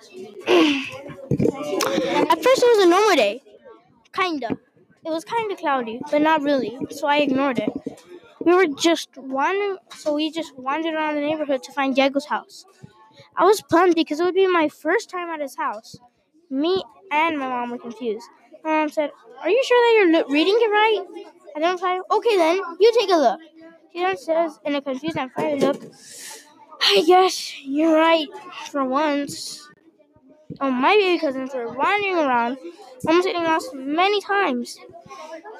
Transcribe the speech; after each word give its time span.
At 0.48 2.42
first, 2.42 2.62
it 2.62 2.76
was 2.76 2.84
a 2.84 2.88
normal 2.88 3.16
day. 3.16 3.42
Kinda. 4.12 4.50
It 5.04 5.10
was 5.10 5.24
kinda 5.24 5.56
cloudy, 5.56 6.00
but 6.10 6.22
not 6.22 6.42
really, 6.42 6.78
so 6.90 7.06
I 7.06 7.18
ignored 7.18 7.58
it. 7.60 7.70
We 8.40 8.54
were 8.54 8.66
just 8.66 9.10
wandering, 9.16 9.78
so 9.96 10.14
we 10.14 10.30
just 10.30 10.56
wandered 10.58 10.94
around 10.94 11.16
the 11.16 11.20
neighborhood 11.22 11.62
to 11.64 11.72
find 11.72 11.94
Diego's 11.94 12.26
house. 12.26 12.64
I 13.36 13.44
was 13.44 13.62
pumped 13.62 13.96
because 13.96 14.20
it 14.20 14.24
would 14.24 14.34
be 14.34 14.46
my 14.46 14.68
first 14.68 15.10
time 15.10 15.28
at 15.30 15.40
his 15.40 15.56
house. 15.56 15.96
Me 16.50 16.82
and 17.10 17.38
my 17.38 17.48
mom 17.48 17.70
were 17.70 17.78
confused. 17.78 18.26
My 18.64 18.70
mom 18.80 18.88
said, 18.90 19.10
Are 19.42 19.50
you 19.50 19.62
sure 19.64 19.78
that 19.82 19.94
you're 19.98 20.12
lo- 20.12 20.28
reading 20.32 20.56
it 20.58 20.70
right? 20.70 21.04
I 21.56 21.60
then 21.60 21.72
replied, 21.74 22.00
Okay, 22.10 22.36
then, 22.36 22.56
you 22.80 22.92
take 22.98 23.10
a 23.10 23.16
look. 23.16 23.40
She 23.92 24.00
then 24.00 24.16
says, 24.16 24.58
in 24.64 24.74
a 24.74 24.82
confused 24.82 25.16
and 25.18 25.32
frightened 25.32 25.62
look, 25.62 25.82
I 26.80 27.02
guess 27.06 27.60
you're 27.64 27.96
right 27.96 28.28
for 28.70 28.84
once. 28.84 29.65
Oh, 30.60 30.70
my 30.70 30.94
baby 30.96 31.18
cousins 31.18 31.54
were 31.54 31.72
wandering 31.72 32.16
around, 32.16 32.58
almost 33.06 33.26
getting 33.26 33.42
lost 33.44 33.74
many 33.74 34.20
times. 34.20 34.78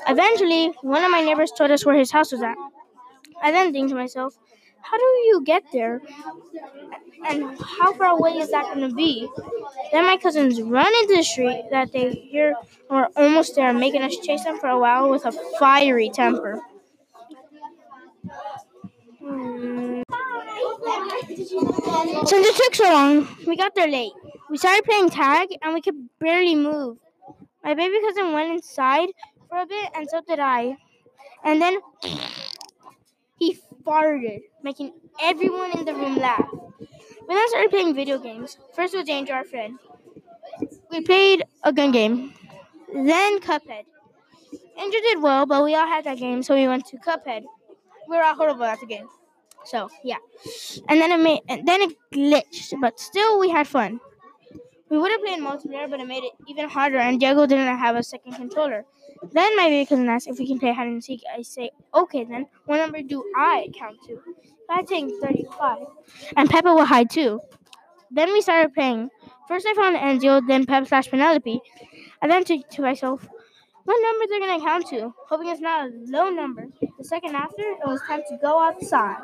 Eventually, 0.09 0.69
one 0.83 1.05
of 1.05 1.11
my 1.11 1.23
neighbors 1.23 1.53
told 1.53 1.71
us 1.71 1.87
where 1.87 1.97
his 1.97 2.11
house 2.13 2.33
was 2.33 2.43
at. 2.43 2.57
I 3.43 3.53
then 3.53 3.73
think 3.73 3.91
to 3.91 3.97
myself, 3.97 4.37
how 4.83 4.99
do 4.99 5.05
you 5.05 5.43
get 5.45 5.65
there? 5.73 6.03
And 7.29 7.59
how 7.61 7.93
far 7.95 8.09
away 8.19 8.33
is 8.39 8.51
that 8.51 8.65
going 8.75 8.89
to 8.89 8.95
be? 8.95 9.29
Then 9.93 10.07
my 10.07 10.17
cousins 10.17 10.61
run 10.63 10.93
into 11.03 11.17
the 11.17 11.23
street 11.23 11.65
that 11.71 11.93
they 11.93 12.11
hear 12.13 12.55
we're 12.91 13.09
almost 13.17 13.57
there, 13.57 13.73
making 13.73 14.03
us 14.03 14.17
chase 14.19 14.45
them 14.45 14.59
for 14.59 14.69
a 14.69 14.79
while 14.79 15.11
with 15.11 15.25
a 15.27 15.33
fiery 15.59 16.11
temper. 16.11 16.61
Hmm. 19.19 20.03
Since 22.27 22.47
it 22.47 22.57
took 22.57 22.75
so 22.75 22.85
long, 22.93 23.29
we 23.47 23.57
got 23.57 23.75
there 23.75 23.89
late. 23.89 24.13
We 24.49 24.59
started 24.59 24.85
playing 24.85 25.11
tag 25.11 25.49
and 25.63 25.75
we 25.75 25.81
could 25.81 26.09
barely 26.19 26.55
move. 26.55 26.99
My 27.65 27.75
baby 27.75 28.01
cousin 28.01 28.33
went 28.33 28.53
inside 28.53 29.09
for 29.49 29.59
a 29.59 29.67
bit 29.67 29.91
and 29.95 30.09
so 30.09 30.21
did 30.27 30.39
I. 30.39 30.77
And 31.45 31.61
then 31.61 31.79
he 33.39 33.59
farted, 33.85 34.43
making 34.63 34.93
everyone 35.21 35.77
in 35.79 35.85
the 35.85 35.95
room 35.95 36.17
laugh. 36.17 36.49
We 37.29 37.35
then 37.35 37.49
started 37.49 37.71
playing 37.71 37.95
video 37.95 38.19
games. 38.19 38.57
First 38.75 38.95
was 38.95 39.05
Danger, 39.05 39.35
our 39.35 39.45
friend. 39.45 39.79
We 40.91 41.01
played 41.01 41.43
a 41.65 41.73
gun 41.73 41.91
game. 41.91 42.33
Then 42.93 43.41
Cuphead. 43.41 43.85
Angel 44.79 45.01
did 45.01 45.23
well, 45.23 45.47
but 45.47 45.65
we 45.65 45.75
all 45.75 45.87
had 45.87 46.05
that 46.05 46.19
game, 46.19 46.43
so 46.43 46.55
we 46.55 46.69
went 46.69 46.87
to 46.87 46.99
Cuphead. 46.99 47.45
We 48.09 48.17
were 48.17 48.23
all 48.23 48.35
horrible 48.35 48.65
at 48.65 48.79
the 48.79 48.87
game. 48.87 49.09
So 49.65 49.91
yeah. 50.05 50.19
And 50.89 51.01
then 51.01 51.11
it 51.11 51.23
made 51.23 51.41
and 51.49 51.67
then 51.67 51.83
it 51.83 51.97
glitched, 52.13 52.81
but 52.81 53.01
still 53.01 53.41
we 53.41 53.51
had 53.51 53.67
fun. 53.67 54.01
We 54.89 54.99
would 54.99 55.11
have 55.11 55.21
played 55.21 55.41
multiplayer, 55.41 55.91
but 55.91 56.01
it 56.01 56.07
made 56.07 56.23
it 56.23 56.33
even 56.47 56.69
harder, 56.69 56.99
and 56.99 57.19
Diego 57.19 57.47
didn't 57.47 57.77
have 57.79 57.97
a 57.97 58.03
second 58.03 58.35
controller. 58.35 58.85
Then 59.33 59.57
my 59.57 59.65
baby 59.65 59.87
cousin 59.87 60.09
asked 60.09 60.29
if 60.29 60.39
we 60.39 60.47
can 60.47 60.59
play 60.59 60.73
hide 60.73 60.87
and 60.87 61.03
seek. 61.03 61.23
I 61.33 61.43
say, 61.43 61.71
okay 61.95 62.25
then. 62.25 62.47
What 62.67 62.77
number 62.77 63.03
do 63.03 63.25
I 63.37 63.69
count 63.75 63.97
to? 64.07 64.21
I 64.71 64.83
take 64.83 65.07
35. 65.23 65.79
And 66.37 66.49
Peppa 66.49 66.73
will 66.73 66.85
hide 66.85 67.11
too. 67.11 67.41
Then 68.11 68.33
we 68.33 68.41
started 68.41 68.75
playing. 68.75 69.11
First 69.49 69.67
I 69.69 69.75
found 69.75 69.97
Enzio, 69.97 70.47
then 70.47 70.67
Pep 70.67 70.87
slash 70.87 71.09
Penelope. 71.09 71.61
I 72.23 72.29
then 72.29 72.45
took 72.45 72.69
to 72.71 72.83
myself, 72.83 73.27
what 73.85 74.03
number 74.03 74.27
they're 74.29 74.41
gonna 74.41 74.65
count 74.65 74.87
to? 74.89 75.15
Hoping 75.29 75.49
it's 75.49 75.61
not 75.61 75.87
a 75.87 75.93
low 76.07 76.29
number. 76.31 76.67
The 76.99 77.05
second 77.05 77.37
after, 77.37 77.63
it 77.63 77.87
was 77.87 78.01
time 78.09 78.23
to 78.29 78.39
go 78.43 78.61
outside. 78.61 79.19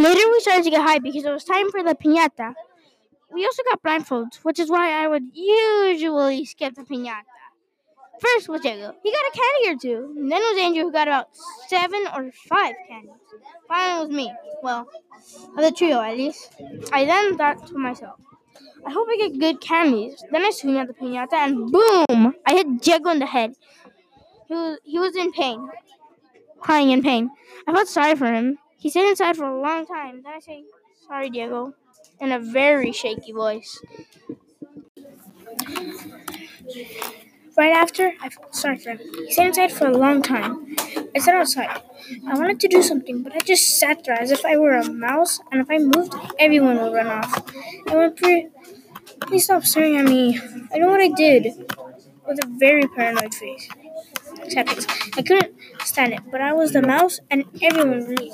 Later 0.00 0.30
we 0.30 0.40
started 0.40 0.64
to 0.64 0.70
get 0.70 0.80
high 0.80 0.98
because 0.98 1.26
it 1.26 1.30
was 1.30 1.44
time 1.44 1.70
for 1.70 1.82
the 1.82 1.94
piñata. 1.94 2.54
We 3.30 3.44
also 3.44 3.62
got 3.64 3.82
blindfolds, 3.82 4.36
which 4.36 4.58
is 4.58 4.70
why 4.70 5.04
I 5.04 5.06
would 5.06 5.24
usually 5.34 6.46
skip 6.46 6.74
the 6.74 6.84
piñata. 6.84 7.24
First 8.18 8.48
was 8.48 8.62
Diego. 8.62 8.94
He 9.02 9.12
got 9.12 9.20
a 9.20 9.38
candy 9.38 9.68
or 9.68 9.76
two. 9.78 10.14
And 10.16 10.32
then 10.32 10.40
was 10.40 10.58
Andrew, 10.58 10.84
who 10.84 10.92
got 10.92 11.06
about 11.06 11.28
seven 11.68 12.06
or 12.16 12.32
five 12.32 12.76
candies. 12.88 13.12
Finally 13.68 14.06
was 14.06 14.16
me. 14.16 14.32
Well, 14.62 14.88
of 15.54 15.62
the 15.62 15.70
trio 15.70 16.00
at 16.00 16.16
least. 16.16 16.50
I 16.94 17.04
then 17.04 17.36
thought 17.36 17.66
to 17.66 17.76
myself, 17.76 18.18
I 18.86 18.90
hope 18.92 19.06
I 19.10 19.18
get 19.18 19.38
good 19.38 19.60
candies. 19.60 20.24
Then 20.32 20.42
I 20.42 20.50
swing 20.50 20.78
at 20.78 20.86
the 20.86 20.94
piñata 20.94 21.34
and 21.34 21.70
boom! 21.70 22.34
I 22.46 22.54
hit 22.54 22.80
Diego 22.80 23.10
in 23.10 23.18
the 23.18 23.26
head. 23.26 23.52
He 24.48 24.54
was, 24.54 24.78
he 24.82 24.98
was 24.98 25.14
in 25.14 25.30
pain, 25.32 25.68
crying 26.58 26.90
in 26.90 27.02
pain. 27.02 27.30
I 27.66 27.74
felt 27.74 27.88
sorry 27.88 28.16
for 28.16 28.32
him. 28.32 28.56
He 28.80 28.90
stayed 28.90 29.08
inside 29.10 29.36
for 29.36 29.44
a 29.44 29.60
long 29.60 29.86
time. 29.86 30.22
Then 30.22 30.32
I 30.34 30.40
say, 30.40 30.64
Sorry, 31.06 31.30
Diego, 31.30 31.74
in 32.18 32.32
a 32.32 32.40
very 32.40 32.92
shaky 32.92 33.32
voice. 33.32 33.80
Right 37.56 37.74
after, 37.76 38.12
I 38.22 38.30
sorry 38.52 38.78
for 38.78 38.90
him. 38.90 38.98
He 39.26 39.32
stayed 39.32 39.48
inside 39.48 39.70
for 39.72 39.86
a 39.86 39.96
long 39.96 40.22
time. 40.22 40.74
I 41.14 41.18
sat 41.18 41.34
outside. 41.34 41.82
I 42.26 42.34
wanted 42.38 42.58
to 42.60 42.68
do 42.68 42.82
something, 42.82 43.22
but 43.22 43.34
I 43.34 43.40
just 43.40 43.78
sat 43.78 44.04
there 44.04 44.18
as 44.18 44.30
if 44.30 44.44
I 44.46 44.56
were 44.56 44.72
a 44.76 44.90
mouse, 44.90 45.40
and 45.52 45.60
if 45.60 45.70
I 45.70 45.78
moved, 45.78 46.14
everyone 46.38 46.80
would 46.80 46.94
run 46.94 47.08
off. 47.08 47.32
I 47.86 47.96
went, 47.96 48.18
Please 49.26 49.44
stop 49.44 49.64
staring 49.64 49.96
at 49.96 50.06
me. 50.06 50.40
I 50.72 50.78
know 50.78 50.88
what 50.88 51.00
I 51.00 51.08
did. 51.08 51.52
With 52.30 52.44
a 52.44 52.48
very 52.48 52.86
paranoid 52.86 53.34
face. 53.34 53.68
Acceptance. 54.40 54.86
I 55.16 55.22
couldn't 55.22 55.52
stand 55.84 56.12
it, 56.14 56.20
but 56.30 56.40
I 56.40 56.52
was 56.52 56.72
the 56.72 56.80
mouse, 56.80 57.18
and 57.28 57.44
everyone 57.60 58.14
leave. 58.14 58.32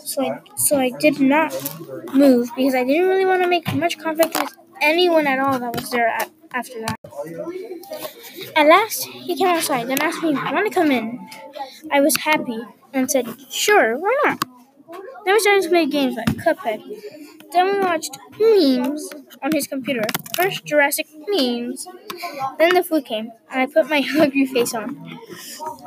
So 0.00 0.26
I, 0.26 0.40
so 0.56 0.78
I 0.78 0.90
did 0.90 1.20
not 1.20 1.54
move 2.12 2.50
because 2.56 2.74
I 2.74 2.82
didn't 2.82 3.08
really 3.08 3.24
want 3.24 3.42
to 3.42 3.48
make 3.48 3.72
much 3.72 3.98
conflict 3.98 4.36
with 4.40 4.52
anyone 4.82 5.28
at 5.28 5.38
all 5.38 5.60
that 5.60 5.76
was 5.76 5.90
there 5.90 6.08
at, 6.08 6.28
after 6.52 6.80
that. 6.80 6.96
At 8.56 8.66
last, 8.66 9.04
he 9.04 9.36
came 9.36 9.46
outside 9.46 9.88
and 9.88 10.02
asked 10.02 10.24
me, 10.24 10.34
Want 10.34 10.66
to 10.66 10.74
come 10.74 10.90
in? 10.90 11.28
I 11.92 12.00
was 12.00 12.16
happy 12.16 12.58
and 12.92 13.08
said, 13.08 13.28
Sure, 13.48 13.96
why 13.96 14.14
not? 14.24 14.44
Then 15.26 15.34
we 15.34 15.40
started 15.40 15.64
to 15.64 15.70
play 15.70 15.86
games 15.86 16.16
like 16.16 16.28
Cuphead. 16.38 16.82
Then 17.52 17.66
we 17.74 17.80
watched 17.80 18.18
memes 18.40 19.10
on 19.42 19.52
his 19.52 19.68
computer. 19.68 20.04
First 20.36 20.64
Jurassic 20.66 21.08
memes. 21.28 21.86
Then 22.58 22.74
the 22.74 22.84
food 22.84 23.04
came, 23.06 23.32
and 23.50 23.62
I 23.62 23.66
put 23.66 23.90
my 23.90 24.00
hungry 24.16 24.46
face 24.46 24.74
on. 24.74 25.18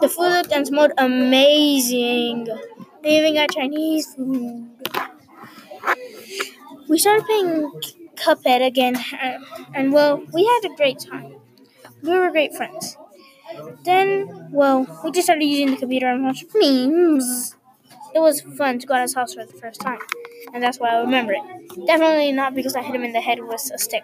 The 0.01 0.09
food 0.09 0.29
looked 0.33 0.51
and 0.53 0.67
smelled 0.67 0.93
amazing. 0.97 2.47
They 3.03 3.19
even 3.19 3.35
got 3.35 3.51
Chinese 3.51 4.13
food. 4.15 4.69
We 6.87 6.97
started 6.97 7.25
playing 7.25 7.71
Cuphead 8.15 8.65
again, 8.65 8.95
and, 9.21 9.45
and 9.73 9.93
well, 9.93 10.21
we 10.33 10.45
had 10.45 10.71
a 10.71 10.75
great 10.75 10.99
time. 10.99 11.35
We 12.03 12.11
were 12.11 12.31
great 12.31 12.55
friends. 12.55 12.97
Then, 13.85 14.49
well, 14.51 14.87
we 15.03 15.11
just 15.11 15.27
started 15.27 15.45
using 15.45 15.71
the 15.71 15.77
computer 15.77 16.07
and 16.07 16.23
watched 16.25 16.45
memes. 16.55 17.55
It 18.13 18.19
was 18.19 18.41
fun 18.41 18.77
to 18.79 18.85
go 18.87 18.95
to 18.95 19.01
his 19.01 19.15
house 19.15 19.33
for 19.33 19.45
the 19.45 19.53
first 19.53 19.81
time, 19.81 19.99
and 20.53 20.61
that's 20.63 20.79
why 20.79 20.89
I 20.89 20.99
remember 21.01 21.33
it. 21.33 21.41
Definitely 21.87 22.31
not 22.31 22.53
because 22.55 22.75
I 22.75 22.81
hit 22.83 22.95
him 22.95 23.03
in 23.03 23.13
the 23.13 23.21
head 23.21 23.39
with 23.43 23.69
a 23.73 23.77
stick. 23.79 24.03